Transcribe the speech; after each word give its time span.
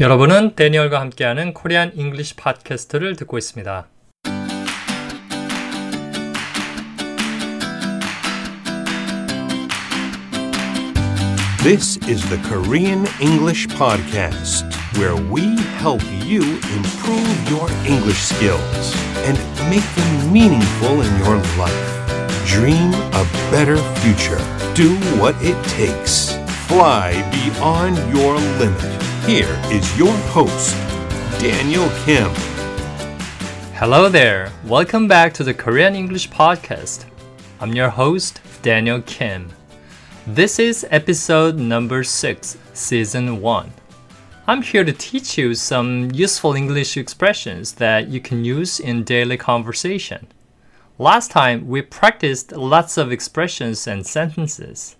여러분은 0.00 0.56
데니얼과 0.56 0.98
함께하는 0.98 1.54
코리안 1.54 1.92
잉글리시 1.94 2.34
팟캐스트를 2.34 3.14
듣고 3.14 3.38
있습니다. 3.38 3.86
This 11.62 11.96
is 12.08 12.28
the 12.28 12.42
Korean 12.42 13.06
English 13.20 13.68
Podcast, 13.68 14.66
where 14.98 15.14
we 15.14 15.56
help 15.78 16.02
you 16.26 16.42
improve 16.74 17.48
your 17.48 17.70
English 17.86 18.18
skills 18.18 18.96
and 19.24 19.38
make 19.70 19.86
them 19.94 20.32
meaningful 20.32 21.00
in 21.00 21.16
your 21.22 21.38
life. 21.56 21.94
Dream 22.46 22.92
a 23.14 23.24
better 23.52 23.78
future. 24.02 24.42
Do 24.74 24.90
what 25.22 25.36
it 25.40 25.56
takes. 25.68 26.34
Fly 26.66 27.14
beyond 27.30 27.96
your 28.12 28.34
limit. 28.58 29.02
Here 29.26 29.58
is 29.72 29.98
your 29.98 30.12
host, 30.34 30.76
Daniel 31.40 31.88
Kim. 32.04 32.30
Hello 33.72 34.10
there. 34.10 34.52
Welcome 34.66 35.08
back 35.08 35.32
to 35.32 35.42
the 35.42 35.54
Korean 35.54 35.94
English 35.96 36.28
Podcast. 36.28 37.06
I'm 37.58 37.72
your 37.72 37.88
host, 37.88 38.42
Daniel 38.60 39.00
Kim. 39.00 39.48
This 40.26 40.58
is 40.58 40.86
episode 40.90 41.56
number 41.56 42.04
6, 42.04 42.58
season 42.74 43.40
1. 43.40 43.72
I'm 44.46 44.60
here 44.60 44.84
to 44.84 44.92
teach 44.92 45.38
you 45.38 45.54
some 45.54 46.10
useful 46.12 46.52
English 46.52 46.98
expressions 46.98 47.72
that 47.76 48.08
you 48.08 48.20
can 48.20 48.44
use 48.44 48.78
in 48.78 49.04
daily 49.04 49.38
conversation. 49.38 50.26
Last 50.98 51.30
time, 51.30 51.66
we 51.66 51.80
practiced 51.80 52.52
lots 52.52 52.98
of 52.98 53.10
expressions 53.10 53.86
and 53.86 54.06
sentences, 54.06 54.96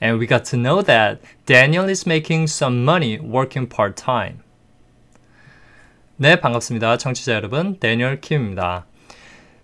and 0.00 0.18
we 0.18 0.26
got 0.26 0.44
to 0.50 0.56
know 0.56 0.82
that 0.82 1.20
Daniel 1.46 1.88
is 1.88 2.06
making 2.06 2.44
some 2.44 2.82
money 2.84 3.18
working 3.18 3.68
part 3.68 3.96
time. 3.96 4.38
네, 6.16 6.38
반갑습니다. 6.40 6.96
청취자 6.98 7.34
여러분, 7.34 7.78
데니얼 7.80 8.20
킴입니다. 8.20 8.86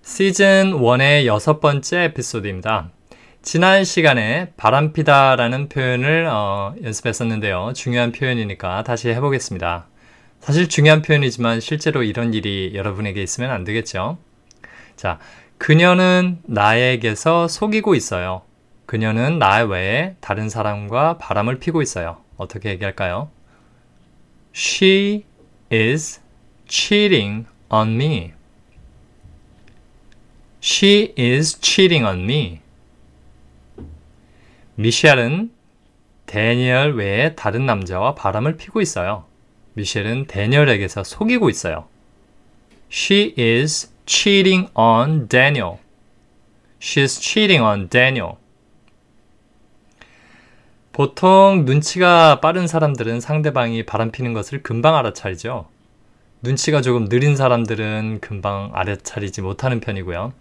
시즌 0.03 0.73
1의 0.73 1.27
여섯 1.27 1.61
번째 1.61 2.05
에피소드입니다. 2.05 2.91
지난 3.43 3.85
시간에 3.85 4.53
바람피다라는 4.57 5.69
표현을 5.69 6.27
어, 6.31 6.75
연습했었는데요. 6.83 7.73
중요한 7.75 8.13
표현이니까 8.13 8.83
다시 8.83 9.09
해보겠습니다. 9.11 9.87
사실 10.41 10.69
중요한 10.69 11.03
표현이지만 11.03 11.61
실제로 11.61 12.03
이런 12.03 12.35
일이 12.35 12.73
여러분에게 12.75 13.23
있으면 13.23 13.51
안 13.51 13.65
되겠죠. 13.65 14.19
자, 14.97 15.19
그녀는 15.59 16.39
나에게서 16.43 17.49
속이고 17.49 17.95
있어요. 17.95 18.43
그녀는 18.91 19.39
나 19.39 19.63
외에 19.63 20.17
다른 20.21 20.49
사람과 20.49 21.17
바람을 21.19 21.61
피고 21.61 21.81
있어요. 21.81 22.25
어떻게 22.37 22.71
얘기할까요? 22.71 23.31
She 24.53 25.25
is 25.73 26.21
cheating 26.67 27.47
on 27.69 27.91
me. 27.91 28.33
She 30.61 31.15
is 31.17 31.61
cheating 31.61 32.05
on 32.05 32.25
me. 32.25 32.59
미셸은 34.75 35.53
데니얼 36.27 36.97
외에 36.97 37.37
다른 37.37 37.67
남자와 37.67 38.17
바람을 38.17 38.57
피고 38.57 38.81
있어요. 38.81 39.25
미셸은 39.75 40.27
데니얼에게서 40.27 41.05
속이고 41.05 41.49
있어요. 41.49 41.87
She 42.91 43.37
is 43.39 43.89
cheating 44.07 44.69
on 44.75 45.29
Daniel. 45.29 45.79
She's 46.81 47.21
cheating 47.21 47.63
on 47.63 47.89
Daniel. 47.89 48.41
보통 51.01 51.63
눈치가 51.65 52.41
빠른 52.43 52.67
사람들은 52.67 53.23
상대방이 53.23 53.87
바람 53.87 54.11
피는 54.11 54.35
것을 54.35 54.63
금방 54.63 54.97
알아차리죠. 54.97 55.65
눈치가 56.43 56.83
조금 56.83 57.09
느린 57.09 57.37
사람들은 57.37 58.19
금방 58.21 58.71
알아차리지 58.75 59.41
못하는 59.41 59.81
편이고요. 59.81 60.35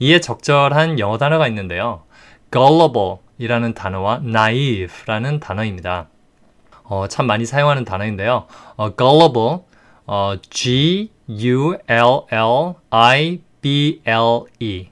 이에 0.00 0.20
적절한 0.20 0.98
영어 0.98 1.16
단어가 1.16 1.48
있는데요. 1.48 2.02
gullible 2.52 3.16
이라는 3.38 3.72
단어와 3.72 4.20
naive라는 4.22 5.40
단어입니다. 5.40 6.08
어, 6.82 7.08
참 7.08 7.26
많이 7.26 7.46
사용하는 7.46 7.86
단어인데요. 7.86 8.46
어, 8.76 8.90
gullible, 8.94 9.60
어, 10.04 10.34
G 10.50 11.12
U 11.30 11.78
L 11.88 12.24
L 12.30 12.74
I 12.90 13.40
B 13.62 14.02
L 14.04 14.42
E. 14.60 14.88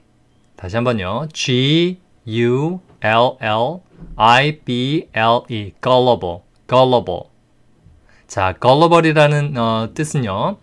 다시 0.55 0.75
한번요. 0.75 1.27
G 1.31 1.99
U 2.25 2.79
L 3.03 3.37
L 3.39 3.92
I 4.15 4.59
B 4.63 5.07
L 5.13 5.41
E. 5.49 5.71
gullible, 5.81 6.39
gullible. 6.67 7.29
자, 8.27 8.53
gullible이라는 8.59 9.57
어, 9.57 9.89
뜻은요. 9.93 10.57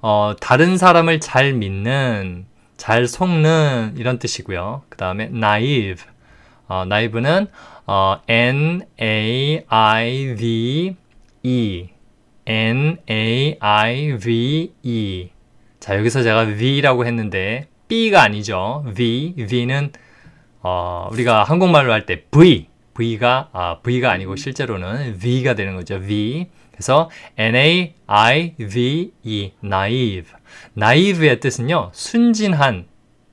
어, 0.00 0.34
다른 0.40 0.76
사람을 0.76 1.20
잘 1.20 1.52
믿는, 1.52 2.46
잘 2.76 3.06
속는 3.06 3.94
이런 3.96 4.18
뜻이고요. 4.18 4.82
그 4.88 4.96
다음에 4.96 5.24
naive. 5.32 6.04
어, 6.68 6.82
naive는 6.86 7.46
어, 7.86 8.16
N 8.28 8.82
A 9.00 9.62
I 9.68 10.34
V 10.36 10.96
E 11.42 11.88
N 12.46 12.98
A 13.10 13.56
I 13.60 14.18
V 14.18 14.72
E 14.82 15.30
자 15.80 15.96
여기서 15.98 16.22
제가 16.22 16.46
V라고 16.46 17.04
했는데 17.04 17.68
B가 17.88 18.22
아니죠. 18.22 18.84
V 18.96 19.34
V는 19.36 19.92
어, 20.62 21.08
우리가 21.12 21.44
한국말로 21.44 21.92
할 21.92 22.06
때 22.06 22.22
V 22.30 22.68
V가 22.94 23.48
아, 23.52 23.78
V가 23.82 24.10
아니고 24.10 24.36
실제로는 24.36 25.18
V가 25.18 25.54
되는 25.54 25.76
거죠. 25.76 26.00
V 26.00 26.48
그래서 26.72 27.10
N 27.36 27.54
A 27.54 27.94
I 28.06 28.54
V 28.56 29.12
E 29.22 29.52
naive 29.62 30.32
naive의 30.76 31.40
뜻은요 31.40 31.90
순진한 31.92 32.86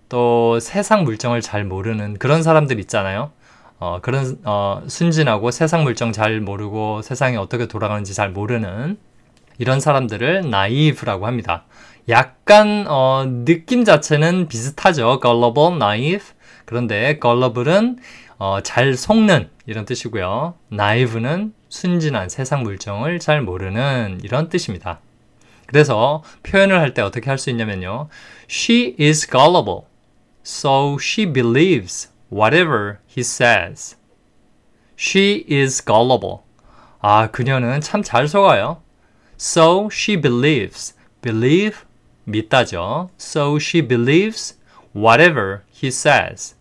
또 0.10 0.60
세상 0.60 1.04
물정을 1.04 1.42
잘 1.42 1.64
모르는 1.64 2.18
그런 2.18 2.44
사람들 2.44 2.80
있잖아요. 2.82 3.32
어, 3.80 4.00
그런 4.02 4.38
어, 4.44 4.82
순진하고 4.88 5.52
세상 5.52 5.84
물정 5.84 6.12
잘 6.12 6.42
모르고 6.42 7.02
세상이 7.02 7.38
어떻게 7.38 7.68
돌아가는지 7.68 8.14
잘 8.14 8.30
모르는 8.30 8.98
이런 9.58 9.80
사람들을 9.80 10.50
나이브라고 10.50 11.28
합니다. 11.28 11.66
약간 12.10 12.86
어, 12.88 13.24
느낌 13.46 13.86
자체는 13.86 14.48
비슷하죠. 14.48 15.20
gullible, 15.22 15.76
naive. 15.76 16.26
그런데 16.66 17.20
gullible은 17.22 18.00
어, 18.40 18.62
잘 18.62 18.96
속는 18.96 19.50
이런 19.66 19.86
뜻이고요. 19.86 20.56
naive는 20.72 21.54
순진한 21.68 22.30
세상 22.30 22.64
물정을 22.64 23.20
잘 23.20 23.42
모르는 23.42 24.22
이런 24.24 24.48
뜻입니다. 24.50 25.02
그래서 25.68 26.24
표현을 26.44 26.80
할 26.80 26.94
때 26.94 27.02
어떻게 27.02 27.30
할 27.30 27.38
수 27.38 27.50
있냐면요. 27.52 28.08
She 28.50 28.96
is 29.00 29.28
gullible. 29.28 29.82
So 30.44 30.98
she 31.00 31.32
believes 31.32 32.10
whatever 32.32 33.00
he 33.08 33.20
says. 33.22 33.98
She 34.98 35.46
is 35.52 35.84
gullible. 35.86 36.40
아, 37.02 37.28
그녀는 37.32 37.82
참 37.82 38.02
잘 38.02 38.28
속아요. 38.28 38.82
So 39.38 39.90
she 39.92 40.20
believes. 40.20 40.96
believe 41.22 41.80
믿다죠. 42.26 43.10
So 43.20 43.58
she 43.58 43.86
believes 43.86 44.58
whatever 44.96 45.62
he 45.72 45.90
says. 45.90 46.56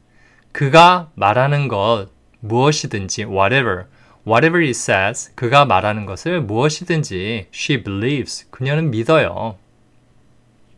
그가 0.59 1.09
말하는 1.15 1.69
것 1.69 2.09
무엇이든지 2.41 3.27
whatever 3.27 3.85
whatever 4.27 4.61
he 4.61 4.71
says 4.71 5.33
그가 5.37 5.65
말하는 5.65 6.05
것을 6.05 6.43
무엇이든지 6.43 7.47
she 7.55 7.85
believes 7.85 8.51
그녀는 8.51 8.91
믿어요. 8.91 9.57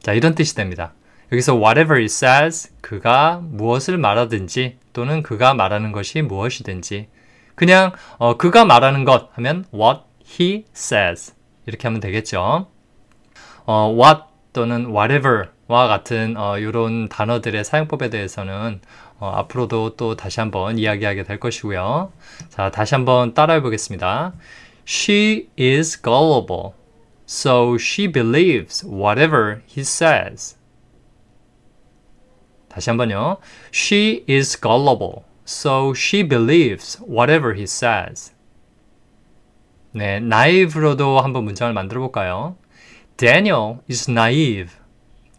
자, 0.02 0.12
이런 0.12 0.34
뜻이 0.34 0.54
됩니다. 0.54 0.92
여기서 1.32 1.54
whatever 1.54 1.98
he 1.98 2.04
says 2.04 2.74
그가 2.82 3.40
무엇을 3.42 3.96
말하든지 3.96 4.76
또는 4.92 5.22
그가 5.22 5.54
말하는 5.54 5.92
것이 5.92 6.20
무엇이든지 6.20 7.08
그냥 7.54 7.92
어, 8.18 8.36
그가 8.36 8.66
말하는 8.66 9.06
것 9.06 9.30
하면 9.32 9.64
what 9.72 10.02
he 10.38 10.66
says 10.74 11.34
이렇게 11.64 11.88
하면 11.88 12.00
되겠죠. 12.00 12.66
어, 13.64 13.96
what 13.98 14.24
또는 14.52 14.88
whatever와 14.94 15.88
같은 15.88 16.36
어, 16.36 16.58
이런 16.58 17.08
단어들의 17.08 17.64
사용법에 17.64 18.10
대해서는 18.10 18.82
어, 19.20 19.28
앞으로도 19.28 19.96
또 19.96 20.16
다시 20.16 20.40
한번 20.40 20.78
이야기하게 20.78 21.24
될 21.24 21.38
것이고요. 21.38 22.10
자, 22.48 22.70
다시 22.70 22.94
한번 22.94 23.34
따라해 23.34 23.60
보겠습니다. 23.60 24.32
She 24.86 25.50
is 25.58 26.00
gullible, 26.00 26.72
so 27.28 27.76
she 27.78 28.10
believes 28.10 28.84
whatever 28.84 29.60
he 29.68 29.82
says. 29.82 30.56
다시 32.70 32.88
한번요. 32.88 33.36
She 33.72 34.24
is 34.26 34.58
gullible, 34.58 35.24
so 35.46 35.92
she 35.94 36.26
believes 36.26 36.98
whatever 37.06 37.54
he 37.54 37.64
says. 37.64 38.32
네, 39.92 40.18
naive로도 40.18 41.20
한번 41.20 41.44
문장을 41.44 41.72
만들어 41.74 42.00
볼까요? 42.00 42.56
Daniel 43.18 43.80
is 43.90 44.10
naive, 44.10 44.78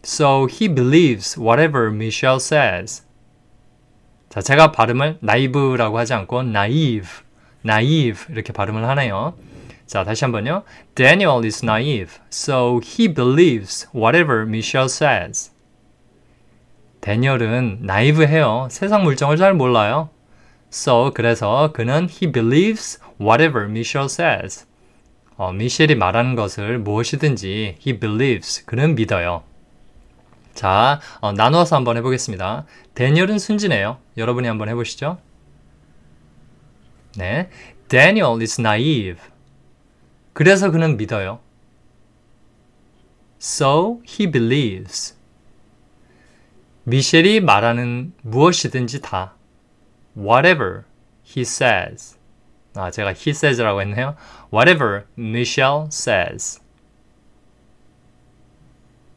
so 0.04 0.46
he 0.46 0.72
believes 0.72 1.36
whatever 1.36 1.90
Michelle 1.90 2.38
says. 2.38 3.02
자, 4.32 4.40
제가 4.40 4.72
발음을 4.72 5.18
naive라고 5.22 5.98
하지 5.98 6.14
않고 6.14 6.40
naive, 6.40 7.06
naive 7.66 8.24
이렇게 8.30 8.54
발음을 8.54 8.88
하네요. 8.88 9.34
자, 9.84 10.04
다시 10.04 10.24
한번요. 10.24 10.62
Daniel 10.94 11.44
is 11.44 11.62
naive, 11.62 12.14
so 12.32 12.80
he 12.82 13.12
believes 13.12 13.86
whatever 13.94 14.44
Michelle 14.44 14.86
says. 14.86 15.52
데니얼은 17.02 17.80
나이브해요. 17.82 18.68
세상 18.70 19.02
물정을 19.02 19.36
잘 19.36 19.52
몰라요. 19.52 20.08
So, 20.72 21.10
그래서 21.12 21.72
그는 21.74 22.08
he 22.10 22.32
believes 22.32 23.02
whatever 23.20 23.68
Michelle 23.68 24.06
says. 24.06 24.64
어, 25.36 25.52
미셸이 25.52 25.94
말하는 25.96 26.36
것을 26.36 26.78
무엇이든지 26.78 27.76
he 27.86 28.00
believes, 28.00 28.64
그는 28.64 28.94
믿어요. 28.94 29.42
자, 30.54 31.00
어, 31.20 31.32
나누어서 31.32 31.76
한번 31.76 31.96
해보겠습니다. 31.96 32.66
데니얼은 32.94 33.38
순진해요. 33.38 33.98
여러분이 34.16 34.46
한번 34.48 34.68
해보시죠. 34.68 35.18
네, 37.16 37.50
Daniel 37.88 38.40
is 38.40 38.60
naive. 38.60 39.20
그래서 40.32 40.70
그는 40.70 40.96
믿어요. 40.96 41.40
So 43.40 44.00
he 44.08 44.30
believes. 44.30 45.16
미셸이 46.84 47.40
말하는 47.40 48.12
무엇이든지 48.22 49.02
다 49.02 49.34
whatever 50.16 50.82
he 51.24 51.42
says. 51.42 52.18
아, 52.74 52.90
제가 52.90 53.10
he 53.10 53.30
says라고 53.30 53.80
했네요. 53.82 54.16
Whatever 54.52 55.04
Michelle 55.18 55.86
says. 55.86 56.60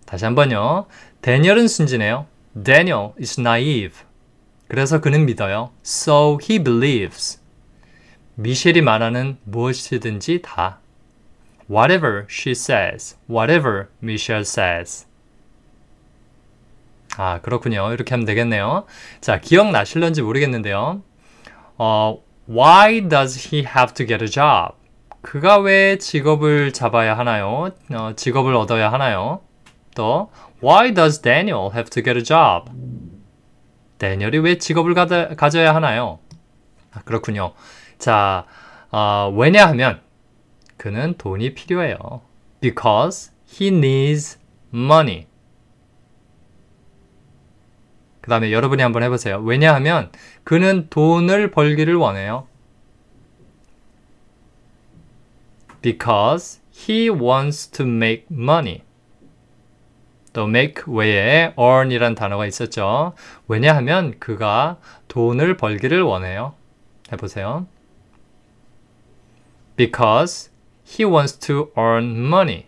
다시 0.06 0.26
한번요. 0.26 0.86
데니얼은 1.26 1.68
순진해요. 1.68 2.28
Daniel 2.54 3.14
is 3.20 3.40
naive. 3.40 4.06
그래서 4.68 5.02
그는 5.02 5.26
믿어요. 5.26 5.72
So 5.84 6.38
he 6.40 6.64
believes. 6.64 7.42
미셸이 8.36 8.82
말하는 8.82 9.40
무엇이든지 9.44 10.44
다. 10.44 10.78
Whatever 11.68 12.28
she 12.30 12.52
says. 12.52 13.18
Whatever 13.28 13.88
Michelle 14.04 14.44
says. 14.44 15.08
아, 17.18 17.42
그렇군요. 17.42 17.92
이렇게 17.92 18.14
하면 18.14 18.28
되겠네요. 18.28 18.86
자, 19.20 19.42
기억나실런지 19.42 20.22
모르겠는데요. 20.22 21.02
어, 21.80 22.22
why 22.48 23.02
does 23.10 23.52
he 23.52 23.66
have 23.66 23.96
to 23.96 24.06
get 24.06 24.24
a 24.24 24.30
job? 24.30 24.76
그가 25.24 25.58
왜 25.58 25.98
직업을 25.98 26.72
잡아야 26.72 27.18
하나요? 27.18 27.72
어, 27.90 28.14
직업을 28.16 28.56
얻어야 28.56 28.92
하나요? 28.92 29.42
또, 29.96 30.30
why 30.62 30.94
does 30.94 31.22
Daniel 31.22 31.72
have 31.74 31.90
to 31.90 32.04
get 32.04 32.16
a 32.16 32.24
job? 32.24 32.72
데니얼이 33.98 34.38
왜 34.40 34.58
직업을 34.58 34.94
가다, 34.94 35.36
가져 35.36 35.64
야 35.64 35.74
하나요? 35.74 36.20
아, 36.92 37.02
그렇군요. 37.02 37.54
자, 37.98 38.46
어, 38.92 39.34
왜냐하면 39.36 40.02
그는 40.78 41.16
돈이 41.18 41.56
필요해요. 41.56 42.22
Because 42.62 43.32
he 43.48 43.70
needs 43.70 44.38
money. 44.74 45.28
그 48.22 48.30
다음에 48.30 48.52
여러분이 48.52 48.82
한번 48.82 49.04
해보세요. 49.04 49.40
왜냐하면 49.40 50.12
그는 50.44 50.88
돈을 50.90 51.52
벌기를 51.52 51.96
원해요. 51.96 52.48
Because 55.82 56.60
he 56.74 57.10
wants 57.10 57.70
to 57.70 57.86
make 57.86 58.26
money. 58.32 58.82
또 60.36 60.44
make 60.44 60.84
외에 60.88 61.54
earn이란 61.58 62.14
단어가 62.14 62.46
있었죠. 62.46 63.14
왜냐하면 63.48 64.20
그가 64.20 64.80
돈을 65.08 65.56
벌기를 65.56 66.02
원해요. 66.02 66.54
해보세요. 67.10 67.66
Because 69.78 70.52
he 70.86 71.10
wants 71.10 71.40
to 71.40 71.72
earn 71.78 72.18
money. 72.18 72.66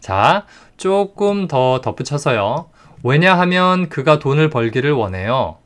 자, 0.00 0.46
조금 0.76 1.46
더 1.46 1.80
덧붙여서요. 1.80 2.70
왜냐하면 3.04 3.88
그가 3.88 4.18
돈을 4.18 4.50
벌기를 4.50 4.90
원해요. 4.90 5.58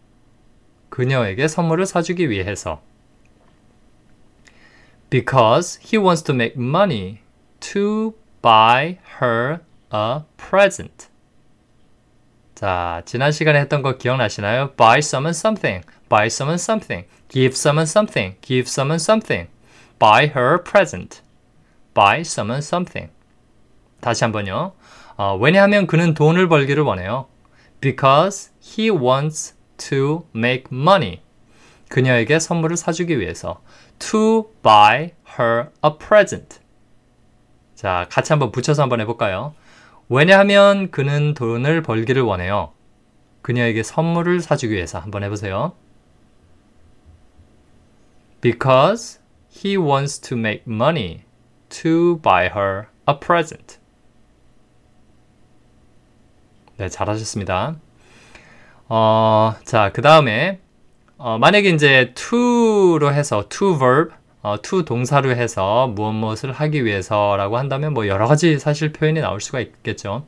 그녀에게 0.91 1.49
선물을 1.49 1.87
사주기 1.87 2.29
위해서. 2.29 2.83
Because 5.09 5.81
he 5.83 5.99
wants 5.99 6.23
to 6.23 6.35
make 6.35 6.63
money 6.63 7.21
to 7.61 8.13
buy 8.43 8.99
her 9.21 9.61
a 9.93 10.21
present. 10.37 11.09
자, 12.55 13.03
지난 13.05 13.31
시간에 13.31 13.61
했던 13.61 13.83
거 13.83 13.97
기억나시나요? 13.99 14.73
Buy 14.77 14.99
someone 14.99 15.31
something, 15.31 15.85
buy 16.09 16.27
someone 16.27 16.59
something, 16.59 17.07
give 17.29 17.55
someone 17.55 17.87
something, 17.87 18.37
give 18.41 18.69
someone 18.69 18.99
something, 18.99 19.49
buy 19.99 20.27
her 20.27 20.55
a 20.55 20.63
present, 20.63 21.23
buy 21.95 22.21
someone 22.21 22.59
something. 22.59 23.11
다시 24.01 24.25
한번요. 24.25 24.73
어, 25.17 25.37
왜냐하면 25.37 25.87
그는 25.87 26.15
돈을 26.15 26.49
벌기를 26.49 26.83
원해요. 26.83 27.27
Because 27.81 28.51
he 28.61 28.91
wants 28.91 29.55
to 29.77 30.27
make 30.35 30.65
money. 30.73 31.21
그녀에게 31.89 32.39
선물을 32.39 32.77
사주기 32.77 33.19
위해서. 33.19 33.61
To 33.99 34.51
buy 34.63 35.13
her 35.39 35.71
a 35.85 35.91
present. 35.99 36.58
자, 37.79 38.07
같이 38.11 38.33
한번 38.33 38.51
붙여서 38.51 38.83
한번 38.83 39.01
해볼까요? 39.03 39.55
왜냐하면 40.09 40.91
그는 40.91 41.33
돈을 41.33 41.83
벌기를 41.83 42.23
원해요. 42.23 42.73
그녀에게 43.43 43.85
선물을 43.85 44.41
사주기 44.41 44.75
위해서 44.75 44.99
한번 44.99 45.23
해보세요. 45.23 45.75
Because 48.41 49.21
he 49.49 49.77
wants 49.77 50.21
to 50.23 50.37
make 50.37 50.65
money 50.67 51.21
to 51.69 52.21
buy 52.21 52.47
her 52.47 52.87
a 53.09 53.15
present. 53.21 53.79
네, 56.79 56.89
잘하셨습니다. 56.89 57.77
어, 58.89 59.55
자, 59.63 59.93
그 59.93 60.03
다음에, 60.03 60.59
어, 61.17 61.39
만약에 61.39 61.71
이제 61.71 62.13
to로 62.17 63.13
해서, 63.13 63.45
to 63.49 63.79
verb, 63.79 64.18
어, 64.43 64.57
to 64.63 64.85
동사로 64.85 65.31
해서 65.31 65.89
무엇 65.89 66.13
무엇을 66.13 66.53
하기 66.53 66.85
위해서라고 66.85 67.59
한다면 67.59 67.93
뭐 67.95 68.07
여러 68.07 68.27
가지 68.27 68.59
사실 68.59 68.93
표현이 68.93 69.21
나올 69.21 69.41
수가 69.41 69.61
있겠죠. 69.61 70.25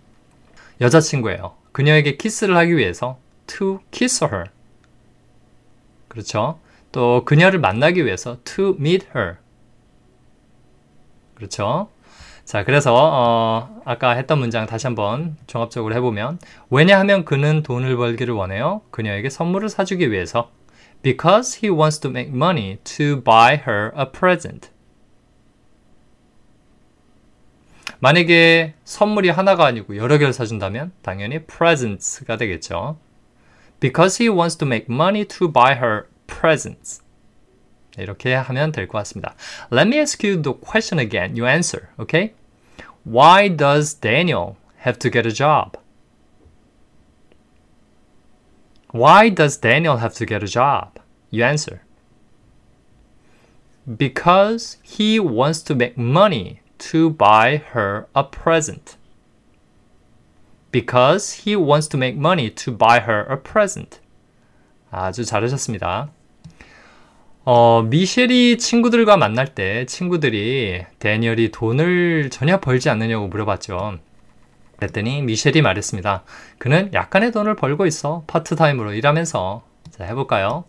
여자친구예요. 0.81 1.55
그녀에게 1.73 2.17
키스를 2.17 2.57
하기 2.57 2.77
위해서 2.77 3.19
to 3.47 3.81
kiss 3.91 4.25
her. 4.25 4.47
그렇죠. 6.09 6.59
또 6.93 7.25
그녀를 7.25 7.61
만나기 7.61 8.05
위해서 8.05 8.39
to 8.45 8.75
meet 8.79 9.07
her. 9.15 9.37
그렇죠. 11.35 11.89
자, 12.45 12.65
그래서 12.65 12.93
어, 12.95 13.81
아까 13.85 14.11
했던 14.11 14.41
문장 14.41 14.67
다시 14.67 14.89
한번 14.89 15.37
종합적으로 15.47 15.95
해보면 15.95 16.41
왜냐하면 16.69 17.25
그는 17.25 17.63
돈을 17.63 17.97
벌기를 17.97 18.35
원해요. 18.35 18.81
그녀에게 18.91 19.31
선물을 19.31 19.69
사주기 19.69 20.11
위해서 20.11 20.51
because 21.02 21.60
he 21.60 21.70
wants 21.70 22.00
to 22.00 22.10
make 22.10 22.32
money 22.32 22.78
to 22.84 23.22
buy 23.22 23.62
her 23.66 23.92
a 23.98 24.06
present. 24.12 24.70
만약에 28.00 28.74
선물이 28.84 29.30
하나가 29.30 29.66
아니고 29.66 29.98
여러 29.98 30.18
개를 30.18 30.34
사준다면 30.34 30.92
당연히 31.02 31.46
presents가 31.46 32.38
되겠죠. 32.38 32.98
Because 33.80 34.24
he 34.24 34.30
wants 34.30 34.58
to 34.58 34.68
make 34.68 34.88
money 34.90 35.26
to 35.26 35.52
buy 35.52 35.76
her 35.76 36.04
presents. 36.28 37.02
이렇게 37.98 38.34
하면 38.34 38.72
될 38.72 38.88
것 38.88 38.98
같습니다. 39.00 39.36
Let 39.72 39.88
me 39.88 39.98
ask 40.00 40.28
you 40.28 40.42
the 40.42 40.54
question 40.60 41.00
again. 41.00 41.38
You 41.38 41.48
answer, 41.48 41.88
okay? 42.00 42.34
Why 43.06 43.48
does 43.56 43.94
Daniel 43.94 44.56
have 44.84 45.00
to 45.00 45.10
get 45.10 45.26
a 45.26 45.32
job? 45.32 45.78
Why 48.93 49.29
does 49.29 49.57
Daniel 49.57 49.99
have 49.99 50.15
to 50.15 50.27
get 50.27 50.43
a 50.43 50.47
job? 50.47 50.99
You 51.31 51.45
answer. 51.45 51.83
Because 53.87 54.79
he 54.83 55.21
wants 55.21 55.63
to 55.63 55.75
make 55.75 55.97
money 55.97 56.61
to 56.91 57.11
buy 57.11 57.63
her 57.73 58.09
a 58.15 58.25
present. 58.25 58.97
Because 60.73 61.45
he 61.45 61.57
wants 61.57 61.89
to 61.89 61.97
make 61.97 62.17
money 62.17 62.51
to 62.51 62.73
buy 62.73 63.01
her 63.01 63.27
a 63.31 63.37
present. 63.37 64.01
아주 64.91 65.25
잘하셨습니다. 65.25 66.11
어, 67.45 67.83
미셸이 67.83 68.59
친구들과 68.59 69.17
만날 69.17 69.55
때 69.55 69.87
친구들이 69.87 70.85
데니얼이 70.99 71.51
돈을 71.53 72.31
전혀 72.31 72.61
벌지 72.61 72.91
않느냐고 72.91 73.29
물어봤죠. 73.29 73.99
그랬더니 74.81 75.23
미셸이 75.23 75.61
말했습니다. 75.63 76.25
그는 76.59 76.91
약간의 76.95 77.33
돈을 77.33 77.55
벌고 77.55 77.87
있어. 77.87 78.25
파트타임으로 78.27 78.95
일하면서. 78.95 79.63
자, 79.91 80.05
해볼까요? 80.05 80.65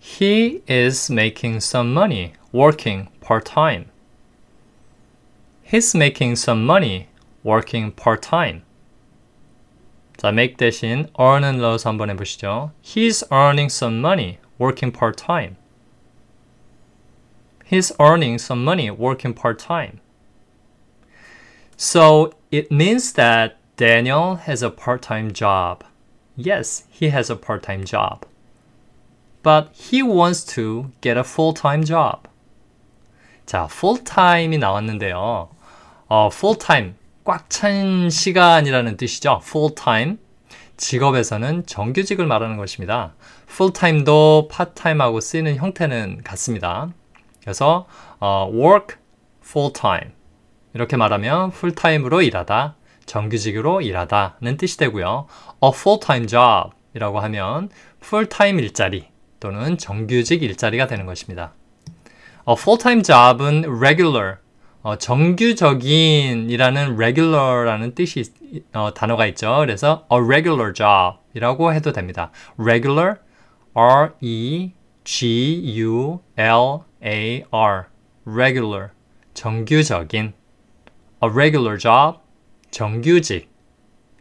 He 0.00 0.62
is 0.68 1.12
making 1.12 1.58
some 1.58 1.90
money 1.90 2.32
working 2.54 3.10
part-time. 3.20 3.86
He's 5.70 5.94
making 5.94 6.32
some 6.32 6.62
money 6.64 7.08
working 7.44 7.94
part-time. 7.94 8.62
자, 10.16 10.28
make 10.28 10.56
대신 10.56 11.08
earn은 11.18 11.58
넣어서 11.58 11.90
한번 11.90 12.08
해보시죠. 12.10 12.72
He's 12.82 13.26
earning 13.30 13.66
some 13.70 13.98
money 13.98 14.38
working 14.58 14.96
part-time. 14.96 15.56
He's 17.70 17.94
earning 18.00 18.36
some 18.40 18.62
money 18.62 18.88
working 18.88 19.34
part 19.34 19.62
time. 19.62 20.00
So 21.76 22.30
it 22.56 22.70
means 22.70 23.12
that 23.12 23.58
Daniel 23.76 24.36
has 24.36 24.62
a 24.62 24.70
part 24.70 25.02
time 25.02 25.32
job. 25.32 25.84
Yes, 26.36 26.84
he 26.90 27.10
has 27.10 27.28
a 27.28 27.36
part 27.36 27.62
time 27.62 27.84
job. 27.84 28.24
But 29.42 29.70
he 29.74 30.02
wants 30.02 30.42
to 30.54 30.90
get 31.02 31.18
a 31.18 31.24
full 31.24 31.52
time 31.52 31.84
job. 31.84 32.28
자, 33.46 33.68
full 33.70 33.98
time이 34.02 34.58
나왔는데요. 34.58 35.48
어, 36.08 36.28
full 36.32 36.56
time. 36.56 36.94
꽉 37.24 37.48
찬 37.50 38.08
시간이라는 38.08 38.96
뜻이죠. 38.96 39.40
full 39.42 39.74
time. 39.74 40.18
직업에서는 40.78 41.66
정규직을 41.66 42.26
말하는 42.26 42.56
것입니다. 42.56 43.14
full 43.48 43.72
time도 43.72 44.48
part 44.50 44.72
time하고 44.74 45.20
쓰이는 45.20 45.56
형태는 45.56 46.22
같습니다. 46.24 46.88
그래서 47.42 47.86
어, 48.18 48.50
work 48.50 48.96
full 49.44 49.72
time 49.72 50.12
이렇게 50.76 50.98
말하면 50.98 51.52
풀타임으로 51.52 52.20
일하다, 52.20 52.76
정규직으로 53.06 53.80
일하다는 53.80 54.58
뜻이 54.58 54.76
되고요. 54.76 55.26
a 55.64 55.70
full 55.72 56.00
time 56.00 56.26
job 56.26 56.76
이라고 56.92 57.18
하면 57.20 57.70
풀타임 58.00 58.60
일자리 58.60 59.08
또는 59.40 59.78
정규직 59.78 60.42
일자리가 60.42 60.86
되는 60.86 61.06
것입니다. 61.06 61.54
a 62.46 62.54
full 62.58 62.78
time 62.78 63.02
job은 63.02 63.64
regular 63.80 64.36
어, 64.82 64.96
정규적인이라는 64.96 67.00
regular라는 67.00 67.94
뜻이 67.94 68.24
어, 68.74 68.92
단어가 68.92 69.24
있죠. 69.28 69.56
그래서 69.60 70.06
a 70.12 70.18
regular 70.18 70.74
job 70.74 71.16
이라고 71.32 71.72
해도 71.72 71.92
됩니다. 71.92 72.30
regular 72.60 73.14
R 73.72 74.10
E 74.20 74.72
G 75.04 75.74
U 75.78 76.20
L 76.36 76.80
A 77.02 77.44
R 77.50 77.84
regular 78.26 78.90
정규적인 79.32 80.34
a 81.23 81.29
regular 81.29 81.77
job 81.77 82.19
정규직 82.71 83.49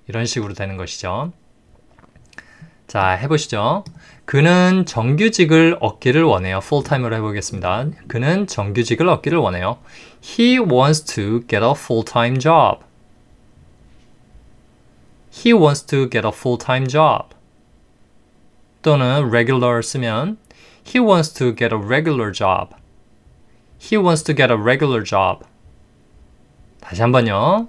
이런 0.09 0.27
식으로 0.27 0.55
되는 0.55 0.77
것이죠. 0.77 1.33
자, 2.87 3.11
해보시죠. 3.11 3.85
그는 4.25 4.85
정규직을 4.85 5.79
얻기를 5.81 6.25
원해요. 6.25 6.59
fulltime으로 6.59 7.15
해보겠습니다. 7.17 7.87
그는 8.09 8.47
정규직을 8.49 9.09
얻기를 9.09 9.39
원해요. 9.39 9.79
He 10.23 10.59
wants 10.59 11.05
to 11.15 11.41
get 11.47 11.65
a 11.65 11.73
full-time 11.73 12.39
job. 12.39 12.85
He 15.33 15.53
wants 15.53 15.87
to 15.87 16.11
get 16.11 16.27
a 16.27 16.33
full-time 16.35 16.89
job. 16.89 17.29
또는 18.83 19.31
regular 19.31 19.83
쓰면 19.83 20.39
He 20.85 20.99
wants 20.99 21.33
to 21.35 21.55
get 21.55 21.73
a 21.73 21.79
regular 21.79 22.33
job. 22.33 22.75
He 23.79 23.97
wants 23.97 24.25
to 24.25 24.35
get 24.35 24.51
a 24.51 24.57
regular 24.57 25.05
job. 25.05 25.45
다시 26.86 27.02
한번요. 27.02 27.68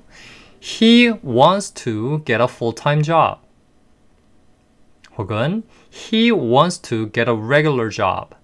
He 0.63 1.11
wants 1.25 1.73
to 1.73 2.23
get 2.27 2.43
a 2.43 2.47
full-time 2.47 3.03
job. 3.03 3.41
혹은 5.17 5.63
He 5.91 6.31
wants 6.31 6.83
to 6.83 7.11
get 7.11 7.31
a 7.31 7.35
regular 7.35 7.89
job. 7.89 8.37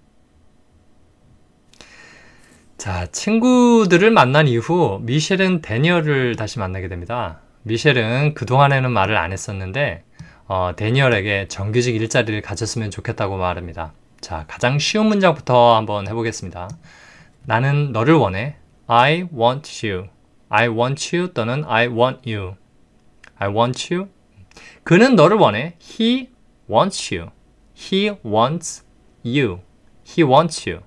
자, 2.79 3.07
친구들을 3.07 4.11
만난 4.11 4.49
이후 4.49 4.99
미셸은 5.03 5.61
데니얼을 5.61 6.37
다시 6.37 6.59
만나게 6.59 6.89
됩니다. 6.89 7.41
미셸은 7.65 8.33
그동안에는 8.33 8.91
말을 8.91 9.19
안 9.19 9.31
했었는데 9.31 10.05
어, 10.47 10.73
데니얼에게 10.75 11.49
정규직 11.49 11.97
일자리를 11.97 12.41
가졌으면 12.41 12.91
좋겠다고 12.91 13.37
말합니다. 13.37 13.93
자, 14.23 14.47
가장 14.49 14.79
쉬운 14.79 15.07
문장부터 15.07 15.77
한번 15.77 16.09
해보겠습니다. 16.09 16.71
나는 17.45 17.93
너를 17.93 18.15
원해. 18.15 18.57
I 18.87 19.27
want 19.35 19.87
you. 19.87 20.09
I 20.55 20.69
want 20.69 21.17
you 21.17 21.33
또는 21.33 21.65
I 21.67 21.87
want 21.87 22.31
you. 22.31 22.57
I 23.39 23.49
want 23.49 23.93
you. 23.93 24.11
그는 24.85 25.17
너를 25.17 25.39
원해. 25.39 25.77
He 25.81 26.29
wants 26.71 27.15
you. 27.15 27.31
He 27.75 28.11
wants 28.23 28.85
you. 29.25 29.61
He 30.07 30.29
wants 30.29 30.69
you. 30.69 30.83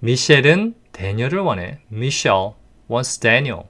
미셸은 0.00 0.74
데니얼을 0.90 1.38
원해. 1.38 1.78
Michelle 1.92 2.54
wants 2.90 3.20
Daniel. 3.20 3.62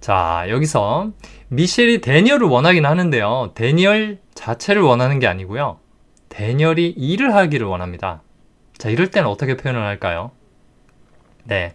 자, 0.00 0.46
여기서 0.48 1.12
미셸이 1.48 2.00
데니얼을 2.00 2.46
원하긴 2.46 2.86
하는데요. 2.86 3.52
데니얼 3.54 4.20
자체를 4.34 4.80
원하는 4.80 5.18
게 5.18 5.26
아니고요. 5.26 5.78
데니얼이 6.30 6.94
일을 6.96 7.34
하기를 7.34 7.66
원합니다. 7.66 8.22
자, 8.78 8.88
이럴 8.88 9.10
때는 9.10 9.28
어떻게 9.28 9.58
표현을 9.58 9.82
할까요? 9.82 10.30
네. 11.46 11.74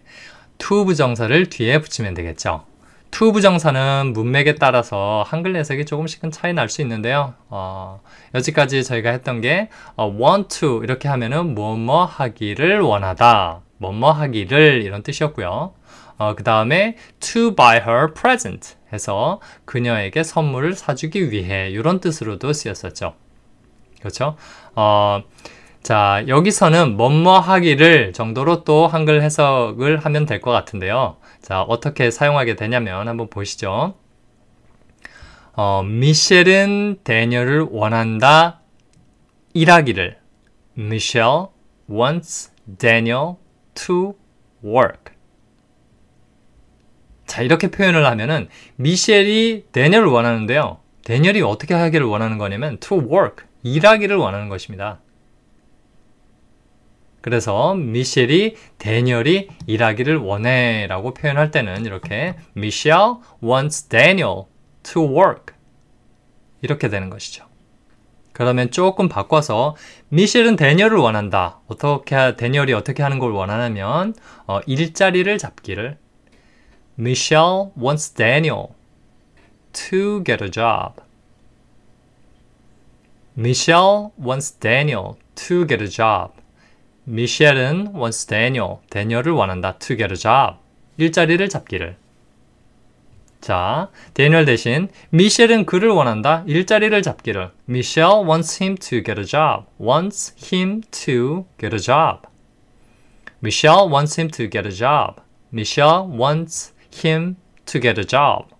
to 0.58 0.84
부정사를 0.84 1.46
뒤에 1.50 1.80
붙이면 1.80 2.14
되겠죠. 2.14 2.64
to 3.10 3.32
부정사는 3.32 4.12
문맥에 4.14 4.54
따라서 4.54 5.22
한글 5.26 5.54
해석이 5.56 5.84
조금씩은 5.84 6.30
차이 6.30 6.52
날 6.54 6.68
수 6.68 6.80
있는데요. 6.82 7.34
어, 7.50 8.00
여지까지 8.34 8.84
저희가 8.84 9.10
했던 9.10 9.40
게 9.40 9.68
어, 9.96 10.10
want 10.10 10.60
to 10.60 10.82
이렇게 10.82 11.08
하면은 11.08 11.54
뭐뭐 11.54 12.04
하기를 12.04 12.80
원하다. 12.80 13.60
뭐뭐 13.78 14.12
하기를 14.12 14.82
이런 14.82 15.02
뜻이었고요. 15.02 15.74
어, 16.18 16.34
그 16.36 16.44
다음에 16.44 16.96
to 17.20 17.54
buy 17.54 17.78
her 17.78 18.14
present 18.14 18.74
해서 18.92 19.40
그녀에게 19.64 20.22
선물을 20.22 20.74
사주기 20.74 21.30
위해 21.30 21.68
이런 21.70 22.00
뜻으로도 22.00 22.52
쓰였었죠. 22.52 23.14
그렇죠? 23.98 24.36
어, 24.74 25.22
자, 25.82 26.22
여기서는 26.28 26.96
뭐뭐 26.96 27.40
하기를 27.40 28.12
정도로 28.12 28.62
또 28.64 28.86
한글 28.86 29.20
해석을 29.22 29.98
하면 29.98 30.26
될 30.26 30.40
것 30.40 30.50
같은데요. 30.52 31.16
자, 31.40 31.62
어떻게 31.62 32.10
사용하게 32.10 32.54
되냐면 32.56 33.08
한번 33.08 33.28
보시죠. 33.28 33.94
어, 35.54 35.82
미셸은 35.82 37.00
데니얼을 37.04 37.66
원한다. 37.70 38.60
일하기를. 39.54 40.18
Michelle 40.78 41.46
wants 41.90 42.52
Daniel 42.78 43.34
to 43.74 44.14
work. 44.64 45.12
자, 47.26 47.42
이렇게 47.42 47.70
표현을 47.70 48.06
하면은 48.06 48.48
미셸이 48.76 49.64
데니얼을 49.72 50.08
원하는데요. 50.08 50.78
데니얼이 51.04 51.42
어떻게 51.42 51.74
하기를 51.74 52.06
원하는 52.06 52.38
거냐면 52.38 52.78
to 52.78 52.98
work. 52.98 53.44
일하기를 53.64 54.16
원하는 54.16 54.48
것입니다. 54.48 55.00
그래서 57.22 57.74
미셸이 57.74 58.56
데니얼이 58.78 59.48
일하기를 59.66 60.16
원해라고 60.16 61.14
표현할 61.14 61.50
때는 61.50 61.86
이렇게 61.86 62.34
Michelle 62.56 63.14
wants 63.42 63.88
Daniel 63.88 64.44
to 64.82 65.02
work 65.02 65.54
이렇게 66.60 66.88
되는 66.88 67.08
것이죠. 67.08 67.46
그러면 68.32 68.70
조금 68.70 69.08
바꿔서 69.08 69.76
미셸은 70.08 70.56
데니얼을 70.56 70.98
원한다. 70.98 71.60
어떻게 71.68 72.34
데니얼이 72.36 72.72
어떻게 72.72 73.02
하는 73.02 73.18
걸 73.18 73.30
원하냐면 73.30 74.14
어, 74.46 74.60
일자리를 74.66 75.38
잡기를 75.38 75.98
Michelle 76.98 77.70
wants 77.80 78.12
Daniel 78.14 78.68
to 79.72 80.24
get 80.24 80.42
a 80.42 80.50
job. 80.50 81.00
Michelle 83.38 84.10
wants 84.18 84.58
Daniel 84.58 85.14
to 85.34 85.66
get 85.66 85.82
a 85.82 85.88
job. 85.88 86.41
미셸은 87.04 87.94
wants 87.94 88.26
Daniel, 88.26 88.76
데니얼을 88.90 89.32
원한다. 89.32 89.78
to 89.78 89.96
get 89.96 90.12
a 90.12 90.16
job. 90.16 90.58
일자리를 90.96 91.48
잡기를. 91.48 91.96
자, 93.40 93.88
데니얼 94.14 94.44
대신 94.44 94.88
미셸은 95.10 95.66
그를 95.66 95.88
원한다. 95.88 96.44
일자리를 96.46 97.02
잡기를. 97.02 97.50
Michelle 97.68 98.24
wants 98.24 98.62
him 98.62 98.76
to 98.76 99.02
get 99.02 99.20
a 99.20 99.26
job. 99.26 99.66
wants 99.80 100.32
him 100.54 100.82
to 100.92 101.46
get 101.58 101.74
a 101.74 101.80
job. 101.80 102.28
Michelle 103.42 103.88
wants 103.90 104.20
him 104.20 104.30
to 104.30 104.48
get 104.48 104.68
a 104.68 104.72
job. 104.72 105.20
Michelle 105.52 106.06
wants 106.06 106.72
him 107.04 107.34
to 107.66 107.80
get 107.80 108.00
a 108.00 108.06
job. 108.06 108.54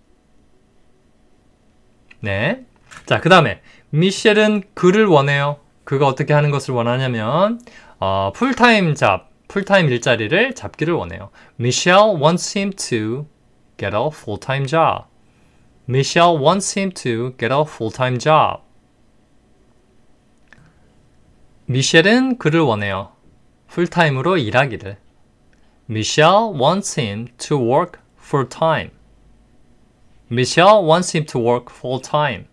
네. 2.19 2.65
자, 3.05 3.21
그 3.21 3.29
다음에 3.29 3.61
미셸은 3.91 4.63
그를 4.73 5.05
원해요. 5.05 5.59
그가 5.85 6.07
어떻게 6.07 6.33
하는 6.33 6.51
것을 6.51 6.73
원하냐면 6.73 7.61
어, 8.05 8.33
풀타임 8.35 8.95
잡, 8.95 9.29
풀타임 9.47 9.87
일자리를 9.87 10.55
잡기를 10.55 10.93
원해요. 10.93 11.29
Michelle 11.57 12.21
wants 12.21 12.57
him 12.57 12.71
to 12.71 13.27
get 13.77 13.95
a 13.95 14.09
full-time 14.11 14.67
job. 14.67 15.05
Michelle 15.87 16.37
wants 16.37 16.77
him 16.77 16.91
to 16.91 17.31
get 17.37 17.53
a 17.53 17.61
full-time 17.61 18.19
job. 18.19 18.61
미셸은 21.67 22.39
그를 22.39 22.59
원해요. 22.59 23.13
풀타임으로 23.69 24.35
일하기를. 24.37 24.97
Michelle 25.89 26.59
wants 26.59 26.99
him 26.99 27.27
to 27.37 27.57
work 27.57 28.01
full-time. 28.19 28.91
Michelle 30.29 30.83
wants 30.83 31.15
him 31.15 31.25
to 31.25 31.39
work 31.39 31.73
full-time. 31.73 32.47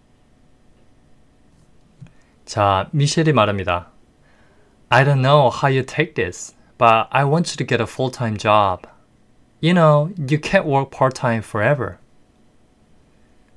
자, 2.45 2.89
미셸이 2.93 3.33
말합니다. 3.33 3.91
I 4.93 5.05
don't 5.05 5.23
know 5.23 5.51
how 5.51 5.69
you 5.69 5.83
take 5.85 6.15
this, 6.15 6.55
but 6.79 7.07
I 7.13 7.25
want 7.25 7.51
you 7.53 7.57
to 7.59 7.65
get 7.65 7.81
a 7.81 7.87
full-time 7.87 8.37
job. 8.37 8.87
You 9.61 9.73
know, 9.75 10.11
you 10.17 10.39
can't 10.39 10.65
work 10.67 10.91
part-time 10.91 11.43
forever. 11.43 11.99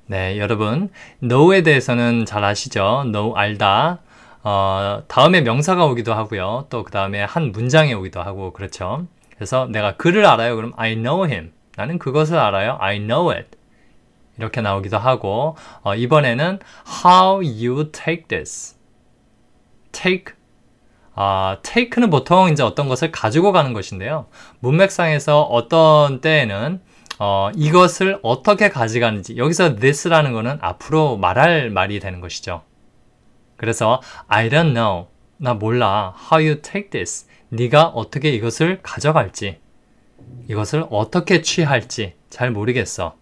네, 0.06 0.38
여러분, 0.38 0.90
know에 1.20 1.62
대해서는 1.62 2.26
잘 2.26 2.44
아시죠? 2.44 3.04
know 3.06 3.34
알다. 3.36 4.00
어, 4.44 5.02
다음에 5.08 5.40
명사가 5.40 5.86
오기도 5.86 6.12
하고요. 6.14 6.66
또 6.68 6.84
그 6.84 6.92
다음에 6.92 7.24
한 7.24 7.50
문장에 7.52 7.94
오기도 7.94 8.20
하고 8.22 8.52
그렇죠. 8.52 9.06
그래서 9.34 9.66
내가 9.66 9.96
그를 9.96 10.26
알아요. 10.26 10.54
그럼 10.54 10.72
I 10.76 10.94
know 10.94 11.26
him. 11.26 11.52
나는 11.76 11.98
그것을 11.98 12.38
알아요. 12.38 12.76
I 12.80 12.98
know 12.98 13.30
it. 13.32 13.48
이렇게 14.38 14.60
나오기도 14.60 14.98
하고 14.98 15.56
어, 15.82 15.94
이번에는 15.94 16.58
how 17.04 17.36
you 17.38 17.90
take 17.90 18.28
this. 18.28 18.76
take 19.92 20.34
아, 21.14 21.58
take는 21.62 22.10
보통 22.10 22.48
이제 22.50 22.62
어떤 22.62 22.88
것을 22.88 23.12
가지고 23.12 23.52
가는 23.52 23.72
것인데요. 23.72 24.26
문맥상에서 24.60 25.42
어떤 25.42 26.20
때에는 26.20 26.80
어, 27.20 27.50
이것을 27.54 28.18
어떻게 28.22 28.68
가져가는지 28.68 29.36
여기서 29.36 29.76
this라는 29.76 30.32
거는 30.32 30.58
앞으로 30.60 31.16
말할 31.16 31.70
말이 31.70 32.00
되는 32.00 32.20
것이죠. 32.20 32.62
그래서 33.56 34.02
I 34.26 34.48
don't 34.48 34.74
know. 34.74 35.06
나 35.36 35.54
몰라. 35.54 36.14
How 36.30 36.44
you 36.44 36.60
take 36.60 36.90
this. 36.90 37.26
네가 37.50 37.88
어떻게 37.88 38.30
이것을 38.30 38.80
가져갈지. 38.82 39.58
이것을 40.48 40.86
어떻게 40.90 41.42
취할지 41.42 42.14
잘 42.30 42.50
모르겠어. 42.50 43.14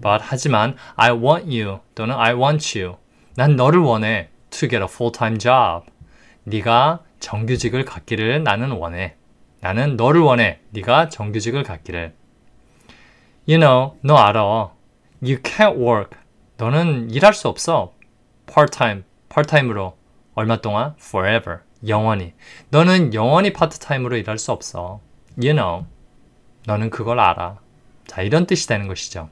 But 0.00 0.22
하지만 0.22 0.76
I 0.96 1.10
want 1.10 1.46
you 1.46 1.80
또는 1.94 2.14
I 2.16 2.32
want 2.34 2.78
you. 2.78 2.96
난 3.34 3.56
너를 3.56 3.80
원해. 3.80 4.28
To 4.50 4.68
get 4.68 4.76
a 4.78 4.88
full-time 4.88 5.38
job. 5.38 5.84
네가 6.44 7.04
정규직을 7.20 7.84
갖기를 7.84 8.42
나는 8.42 8.72
원해. 8.72 9.16
나는 9.60 9.96
너를 9.96 10.20
원해. 10.20 10.60
네가 10.70 11.08
정규직을 11.08 11.62
갖기를. 11.62 12.14
You 13.48 13.58
know, 13.58 13.96
너 14.02 14.16
알아. 14.16 14.72
You 15.22 15.36
can't 15.42 15.76
work. 15.76 16.18
너는 16.56 17.10
일할 17.10 17.34
수 17.34 17.48
없어. 17.48 17.92
part-time, 18.46 19.02
part-time으로. 19.28 19.94
얼마 20.34 20.60
동안? 20.60 20.94
forever. 20.98 21.60
영원히. 21.86 22.34
너는 22.70 23.14
영원히 23.14 23.52
파트타임으로 23.52 24.16
일할 24.16 24.38
수 24.38 24.52
없어. 24.52 25.00
You 25.36 25.54
know. 25.54 25.86
너는 26.66 26.90
그걸 26.90 27.20
알아. 27.20 27.58
자, 28.06 28.22
이런 28.22 28.46
뜻이 28.46 28.68
되는 28.68 28.88
것이죠. 28.88 29.28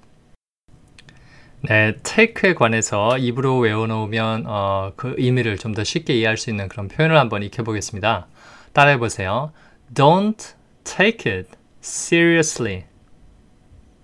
네, 1.63 1.97
take에 2.03 2.55
관해서 2.55 3.19
입으로 3.19 3.59
외워놓으면 3.59 4.45
어, 4.47 4.93
그 4.97 5.15
의미를 5.19 5.57
좀 5.59 5.75
더 5.75 5.83
쉽게 5.85 6.15
이해할 6.15 6.37
수 6.37 6.51
있는 6.51 6.69
그런 6.69 6.89
표현을 6.89 7.17
한번 7.19 7.43
익혀보겠습니다. 7.43 8.27
따라해보세요. 8.73 9.53
Don't 9.93 10.55
take 10.85 11.31
it 11.33 11.49
seriously. 11.83 12.85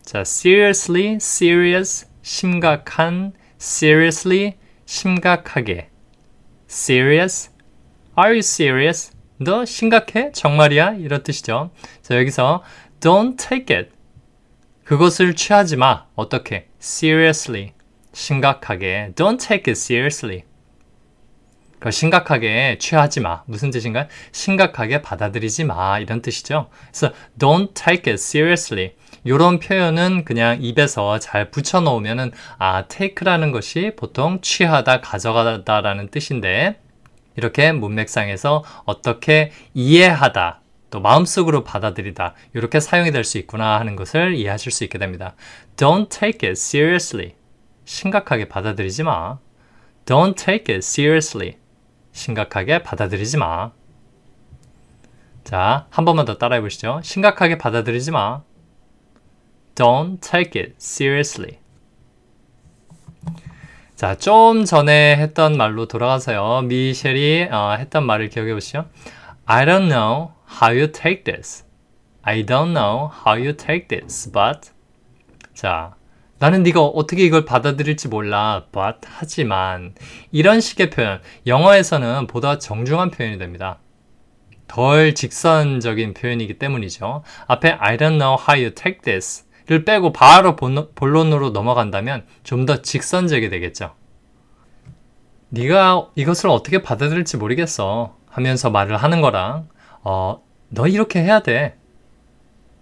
자, 0.02 0.20
seriously, 0.20 1.14
serious, 1.16 2.06
심각한, 2.22 3.32
seriously, 3.58 4.54
심각하게. 4.84 5.88
serious, 6.68 7.50
are 8.18 8.30
you 8.32 8.38
serious? 8.38 9.12
너 9.38 9.64
심각해? 9.64 10.30
정말이야? 10.32 10.94
이런 10.94 11.22
뜻이죠. 11.22 11.70
자, 12.02 12.16
여기서 12.18 12.62
don't 13.00 13.38
take 13.38 13.74
it. 13.76 13.90
그것을 14.84 15.34
취하지 15.34 15.76
마. 15.76 16.06
어떻게? 16.14 16.68
Seriously. 16.84 17.72
심각하게. 18.12 19.12
Don't 19.14 19.38
take 19.38 19.70
it 19.70 19.72
seriously. 19.72 20.44
그 21.80 21.90
심각하게 21.90 22.78
취하지 22.78 23.20
마. 23.20 23.42
무슨 23.46 23.70
뜻인가요? 23.70 24.06
심각하게 24.32 25.02
받아들이지 25.02 25.64
마. 25.64 25.98
이런 25.98 26.22
뜻이죠. 26.22 26.68
그래서 26.90 27.12
don't 27.38 27.74
take 27.74 28.12
it 28.12 28.14
seriously. 28.14 28.92
이런 29.24 29.58
표현은 29.58 30.24
그냥 30.24 30.58
입에서 30.62 31.18
잘 31.18 31.50
붙여놓으면은 31.50 32.32
아, 32.58 32.86
take라는 32.86 33.52
것이 33.52 33.92
보통 33.96 34.40
취하다, 34.42 35.00
가져가다라는 35.00 36.08
뜻인데 36.10 36.80
이렇게 37.36 37.72
문맥상에서 37.72 38.62
어떻게 38.84 39.50
이해하다, 39.72 40.60
또 40.94 41.00
마음속으로 41.00 41.64
받아들이다 41.64 42.34
이렇게 42.54 42.78
사용이 42.78 43.10
될 43.10 43.24
수 43.24 43.36
있구나 43.38 43.80
하는 43.80 43.96
것을 43.96 44.36
이해하실 44.36 44.70
수 44.70 44.84
있게 44.84 44.96
됩니다. 44.96 45.34
Don't 45.76 46.08
take 46.08 46.48
it 46.48 46.52
seriously. 46.52 47.32
심각하게 47.84 48.44
받아들이지 48.48 49.02
마. 49.02 49.38
Don't 50.04 50.36
take 50.36 50.72
it 50.72 50.86
seriously. 50.86 51.56
심각하게 52.12 52.84
받아들이지 52.84 53.38
마. 53.38 53.72
자, 55.42 55.88
한 55.90 56.04
번만 56.04 56.26
더 56.26 56.38
따라해 56.38 56.60
보시죠. 56.60 57.00
심각하게 57.02 57.58
받아들이지 57.58 58.12
마. 58.12 58.42
Don't 59.74 60.20
take 60.20 60.62
it 60.62 60.74
seriously. 60.78 61.58
자, 63.96 64.14
좀 64.14 64.64
전에 64.64 65.16
했던 65.16 65.56
말로 65.56 65.88
돌아가서요. 65.88 66.62
미셸이 66.68 67.48
어, 67.50 67.74
했던 67.80 68.06
말을 68.06 68.28
기억해 68.28 68.52
보시죠. 68.54 68.84
I 69.46 69.66
don't 69.66 69.88
know 69.88 70.33
how 70.60 70.72
you 70.76 70.90
take 70.90 71.24
this. 71.24 71.64
I 72.22 72.44
don't 72.44 72.72
know 72.72 73.10
how 73.26 73.36
you 73.38 73.54
take 73.56 73.88
this, 73.88 74.30
but 74.30 74.70
자, 75.54 75.94
나는 76.38 76.62
네가 76.62 76.80
어떻게 76.82 77.24
이걸 77.24 77.44
받아들일지 77.44 78.08
몰라. 78.08 78.66
but 78.72 78.98
하지만 79.04 79.94
이런 80.32 80.60
식의 80.60 80.90
표현 80.90 81.20
영어에서는 81.46 82.26
보다 82.26 82.58
정중한 82.58 83.10
표현이 83.10 83.38
됩니다. 83.38 83.78
덜 84.66 85.14
직선적인 85.14 86.14
표현이기 86.14 86.58
때문이죠. 86.58 87.22
앞에 87.46 87.72
I 87.72 87.96
don't 87.96 88.18
know 88.18 88.36
how 88.40 88.56
you 88.58 88.70
take 88.74 89.00
this를 89.02 89.84
빼고 89.84 90.12
바로 90.12 90.56
본론으로 90.56 91.50
넘어간다면 91.50 92.24
좀 92.42 92.66
더 92.66 92.80
직선적이 92.82 93.50
되겠죠. 93.50 93.94
네가 95.50 96.08
이것을 96.16 96.48
어떻게 96.50 96.82
받아들일지 96.82 97.36
모르겠어 97.36 98.16
하면서 98.28 98.70
말을 98.70 98.96
하는 98.96 99.20
거랑 99.20 99.68
어, 100.04 100.42
너 100.68 100.86
이렇게 100.86 101.22
해야 101.22 101.40
돼. 101.40 101.76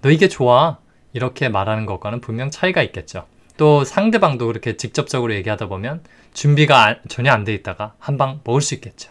너 0.02 0.10
이게 0.10 0.28
좋아. 0.28 0.78
이렇게 1.12 1.48
말하는 1.48 1.86
것과는 1.86 2.20
분명 2.20 2.50
차이가 2.50 2.82
있겠죠. 2.82 3.26
또 3.56 3.84
상대방도 3.84 4.46
그렇게 4.46 4.76
직접적으로 4.76 5.34
얘기하다 5.34 5.68
보면 5.68 6.02
준비가 6.32 6.96
전혀 7.08 7.30
안 7.32 7.44
돼 7.44 7.52
있다가 7.54 7.94
한 7.98 8.16
방 8.16 8.40
먹을 8.44 8.60
수 8.62 8.74
있겠죠. 8.74 9.10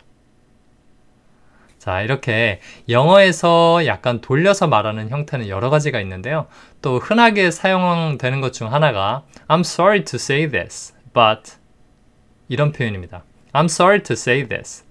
자, 1.78 2.02
이렇게 2.02 2.60
영어에서 2.90 3.86
약간 3.88 4.22
돌려서 4.22 4.68
말하는 4.68 5.10
형태는 5.10 5.48
여러 5.48 5.70
가지가 5.72 6.00
있는데요. 6.02 6.48
또 6.82 7.00
흔하게 7.00 7.50
사용되는 7.50 8.42
것 8.42 8.52
중 8.52 8.72
하나가 8.72 9.24
I'm 9.48 9.62
sorry 9.62 10.04
to 10.04 10.18
say 10.18 10.48
this, 10.50 10.94
but 11.14 11.54
이런 12.50 12.72
표현입니다. 12.72 13.24
I'm 13.54 13.66
sorry 13.66 14.04
to 14.04 14.14
say 14.14 14.48
this. 14.48 14.84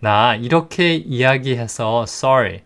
나 0.00 0.34
이렇게 0.36 0.94
이야기해서 0.94 2.04
sorry. 2.08 2.60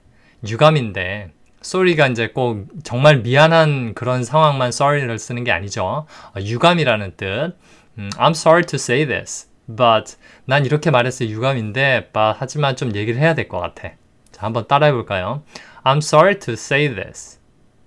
유감인데 0.47 1.33
sorry가 1.65 2.09
이제 2.09 2.29
꼭 2.29 2.67
정말 2.83 3.19
미안한 3.19 3.95
그런 3.95 4.25
상황만 4.25 4.69
sorry를 4.69 5.19
쓰는 5.19 5.45
게 5.45 5.53
아니죠. 5.53 5.85
어, 5.85 6.41
유감이라는 6.41 7.17
뜻. 7.17 7.57
음, 7.99 8.11
I'm 8.17 8.31
sorry 8.31 8.65
to 8.65 8.77
say 8.77 9.07
this, 9.07 9.49
but 9.69 10.17
난 10.45 10.67
이렇게 10.67 10.91
말했어요. 10.91 11.29
유감인데, 11.29 12.11
but 12.13 12.37
하지만 12.39 12.75
좀 12.75 12.95
얘기를 12.97 13.21
해야 13.21 13.35
될 13.35 13.49
것 13.49 13.61
같아. 13.61 13.91
자, 14.33 14.47
한번 14.47 14.67
따라해 14.67 14.93
볼까요? 14.93 15.43
I'm 15.85 15.99
sorry 15.99 16.39
to 16.41 16.55
say 16.55 16.93
this, 16.93 17.39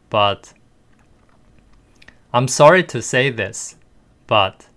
but 0.09 0.53
I'm 2.31 2.45
sorry 2.45 2.85
to 2.87 2.99
say 2.99 3.35
this, 3.35 3.77
but 4.27 4.67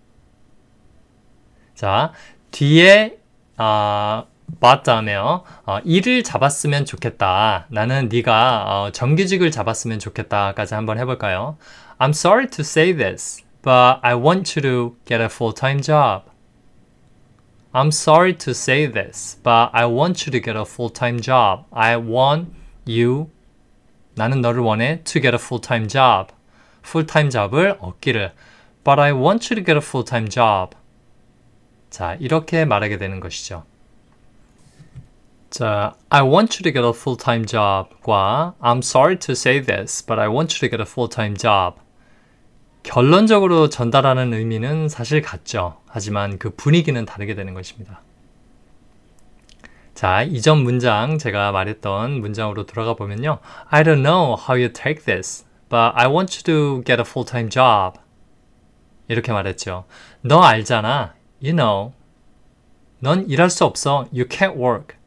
자, 1.74 2.12
뒤에 2.50 3.18
아 3.56 4.24
어, 4.26 4.37
봤다며 4.60 5.44
어, 5.66 5.78
일을 5.84 6.22
잡았으면 6.22 6.84
좋겠다. 6.84 7.66
나는 7.70 8.08
네가 8.10 8.64
어, 8.66 8.90
정규직을 8.92 9.50
잡았으면 9.50 9.98
좋겠다까지 9.98 10.74
한번 10.74 10.98
해볼까요? 10.98 11.56
I'm 11.98 12.10
sorry 12.10 12.48
to 12.48 12.62
say 12.62 12.94
this, 12.94 13.42
but 13.62 14.00
I 14.02 14.14
want 14.14 14.58
you 14.58 14.62
to 14.62 14.96
get 15.06 15.20
a 15.20 15.26
full-time 15.26 15.82
job. 15.82 16.24
I'm 17.72 17.88
sorry 17.88 18.36
to 18.38 18.50
say 18.52 18.90
this, 18.90 19.38
but 19.42 19.70
I 19.72 19.84
want 19.84 20.26
you 20.26 20.32
to 20.32 20.40
get 20.40 20.56
a 20.56 20.62
full-time 20.62 21.20
job. 21.20 21.64
I 21.70 21.96
want 21.96 22.50
you 22.86 23.30
나는 24.14 24.40
너를 24.40 24.62
원해 24.62 25.02
to 25.04 25.20
get 25.20 25.34
a 25.34 25.38
full-time 25.38 25.86
job. 25.88 26.32
full-time 26.88 27.30
job을 27.30 27.76
얻기를. 27.80 28.32
But 28.84 29.00
I 29.00 29.12
want 29.12 29.52
you 29.52 29.62
to 29.62 29.64
get 29.64 29.72
a 29.72 29.82
full-time 29.82 30.28
job. 30.28 30.76
자, 31.90 32.16
이렇게 32.18 32.64
말하게 32.64 32.96
되는 32.98 33.20
것이죠. 33.20 33.64
자, 35.50 35.94
I 36.10 36.22
want 36.22 36.58
you 36.58 36.62
to 36.62 36.72
get 36.72 36.84
a 36.84 36.90
full-time 36.90 37.46
job과 37.46 38.54
I'm 38.60 38.78
sorry 38.78 39.18
to 39.18 39.32
say 39.32 39.62
this, 39.62 40.04
but 40.04 40.20
I 40.20 40.28
want 40.28 40.54
you 40.54 40.60
to 40.60 40.68
get 40.68 40.80
a 40.80 40.86
full-time 40.86 41.36
job. 41.36 41.80
결론적으로 42.82 43.68
전달하는 43.68 44.34
의미는 44.34 44.88
사실 44.88 45.22
같죠. 45.22 45.80
하지만 45.86 46.38
그 46.38 46.50
분위기는 46.50 47.02
다르게 47.04 47.34
되는 47.34 47.54
것입니다. 47.54 48.02
자, 49.94 50.22
이전 50.22 50.58
문장 50.58 51.18
제가 51.18 51.50
말했던 51.50 52.20
문장으로 52.20 52.66
돌아가 52.66 52.94
보면요. 52.94 53.38
I 53.68 53.82
don't 53.82 54.02
know 54.02 54.36
how 54.38 54.54
you 54.54 54.72
take 54.72 55.04
this, 55.04 55.44
but 55.68 55.92
I 55.94 56.06
want 56.06 56.36
you 56.36 56.42
to 56.44 56.84
get 56.84 57.00
a 57.00 57.04
full-time 57.04 57.48
job. 57.48 57.98
이렇게 59.08 59.32
말했죠. 59.32 59.86
너 60.20 60.42
알잖아. 60.42 61.14
You 61.42 61.56
know. 61.56 61.94
넌 63.00 63.28
일할 63.28 63.48
수 63.48 63.64
없어. 63.64 64.06
You 64.12 64.28
can't 64.28 64.56
work. 64.56 64.97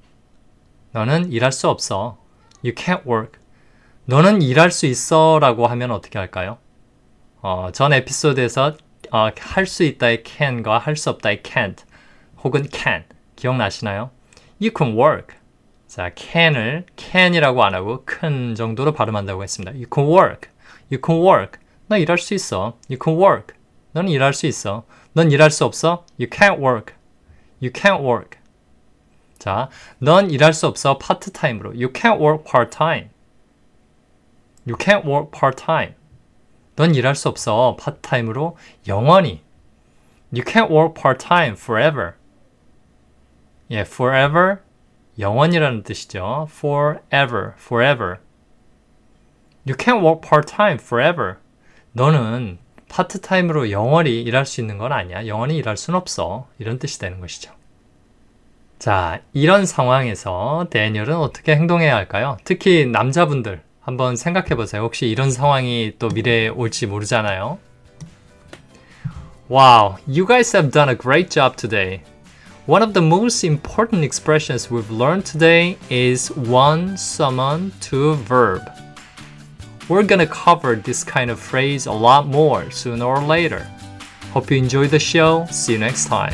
너는 0.91 1.31
일할 1.31 1.51
수 1.51 1.69
없어. 1.69 2.17
You 2.63 2.75
can't 2.75 3.05
work. 3.05 3.39
너는 4.05 4.41
일할 4.41 4.71
수 4.71 4.85
있어 4.85 5.39
라고 5.39 5.67
하면 5.67 5.91
어떻게 5.91 6.19
할까요? 6.19 6.57
어, 7.41 7.69
전 7.73 7.93
에피소드에서 7.93 8.75
어, 9.11 9.29
할수 9.37 9.83
있다의 9.83 10.23
can과 10.23 10.77
할 10.77 10.95
수 10.95 11.09
없다의 11.09 11.41
can't 11.43 11.83
혹은 12.43 12.67
can 12.71 13.03
기억나시나요? 13.35 14.11
You 14.61 14.71
can 14.75 14.97
work. 14.97 15.35
자, 15.87 16.11
can을 16.15 16.85
can이라고 16.95 17.63
안 17.63 17.73
하고 17.73 18.03
큰 18.05 18.55
정도로 18.55 18.93
발음한다고 18.93 19.43
했습니다. 19.43 19.71
You 19.71 19.85
can 19.93 20.07
work. 20.09 20.49
You 20.91 21.01
can 21.03 21.21
work. 21.21 21.59
너 21.87 21.97
일할 21.97 22.17
수 22.17 22.33
있어. 22.33 22.77
You 22.89 22.97
can 23.03 23.19
work. 23.19 23.55
넌 23.93 24.07
일할 24.07 24.33
수 24.33 24.45
있어. 24.45 24.85
넌 25.13 25.31
일할 25.31 25.51
수 25.51 25.65
없어. 25.65 26.05
You 26.19 26.29
can't 26.29 26.59
work. 26.59 26.93
You 27.61 27.71
can't 27.73 28.01
work. 28.01 28.37
자, 29.41 29.69
넌 29.97 30.29
일할 30.29 30.53
수 30.53 30.67
없어 30.67 30.99
파트타임으로. 30.99 31.71
You 31.71 31.91
can't 31.91 32.21
work 32.21 32.43
part-time. 32.43 33.09
You 34.67 34.77
can't 34.77 35.03
work 35.03 35.31
part-time. 35.31 35.95
넌 36.75 36.93
일할 36.93 37.15
수 37.15 37.27
없어 37.27 37.75
파트타임으로 37.79 38.55
영원히. 38.87 39.41
You 40.31 40.43
can't 40.43 40.69
work 40.69 40.93
part-time 40.93 41.53
forever. 41.53 42.13
예, 43.71 43.79
forever 43.79 44.59
영원이라는 45.17 45.81
뜻이죠. 45.81 46.47
forever, 46.51 47.53
forever. 47.57 48.17
You 49.67 49.75
can't 49.75 50.05
work 50.05 50.21
part-time 50.21 50.77
forever. 50.79 51.37
너는 51.93 52.59
파트타임으로 52.89 53.71
영원히 53.71 54.21
일할 54.21 54.45
수 54.45 54.61
있는 54.61 54.77
건 54.77 54.91
아니야. 54.91 55.25
영원히 55.25 55.57
일할 55.57 55.77
순 55.77 55.95
없어. 55.95 56.47
이런 56.59 56.77
뜻이 56.77 56.99
되는 56.99 57.19
것이죠. 57.19 57.59
자, 58.81 59.19
이런 59.31 59.67
상황에서 59.67 60.65
데니얼은 60.71 61.15
어떻게 61.15 61.55
행동해야 61.55 61.95
할까요? 61.95 62.37
특히 62.43 62.87
남자분들 62.87 63.61
한번 63.79 64.15
생각해 64.15 64.55
보세요. 64.55 64.81
혹시 64.81 65.05
이런 65.05 65.29
상황이 65.29 65.91
또 65.99 66.07
미래에 66.07 66.47
올지 66.47 66.87
모르잖아요. 66.87 67.59
Wow, 69.51 69.97
you 70.07 70.25
guys 70.25 70.57
have 70.57 70.71
done 70.71 70.89
a 70.89 70.97
great 70.97 71.29
job 71.29 71.57
today. 71.57 72.01
One 72.65 72.81
of 72.81 72.93
the 72.93 73.05
most 73.05 73.45
important 73.45 74.03
expressions 74.03 74.71
we've 74.71 74.89
learned 74.89 75.27
today 75.31 75.77
is 75.91 76.33
one 76.35 76.95
summon 76.95 77.73
to 77.81 78.15
verb. 78.15 78.63
We're 79.89 80.07
gonna 80.07 80.25
cover 80.25 80.75
this 80.81 81.03
kind 81.03 81.29
of 81.29 81.39
phrase 81.39 81.85
a 81.85 81.93
lot 81.93 82.25
more 82.25 82.71
sooner 82.71 83.05
or 83.05 83.21
later. 83.21 83.67
Hope 84.33 84.49
you 84.49 84.57
enjoy 84.57 84.87
the 84.87 84.97
show. 84.97 85.45
See 85.51 85.73
you 85.73 85.77
next 85.77 86.07
time. 86.07 86.33